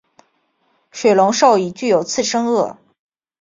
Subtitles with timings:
[0.89, 2.77] 水龙兽已具有次生腭。